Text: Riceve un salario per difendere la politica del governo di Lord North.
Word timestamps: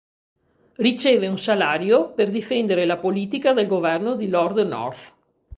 Riceve 0.77 1.27
un 1.27 1.37
salario 1.37 2.11
per 2.15 2.31
difendere 2.31 2.87
la 2.87 2.97
politica 2.97 3.53
del 3.53 3.67
governo 3.67 4.15
di 4.15 4.29
Lord 4.29 4.57
North. 4.61 5.13